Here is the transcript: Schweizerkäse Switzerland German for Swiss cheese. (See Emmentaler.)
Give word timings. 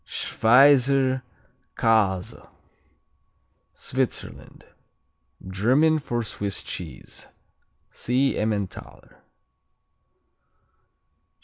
Schweizerkäse 0.03 1.21
Switzerland 3.71 4.65
German 5.47 5.99
for 5.99 6.23
Swiss 6.23 6.63
cheese. 6.63 7.27
(See 7.91 8.35
Emmentaler.) 8.35 9.19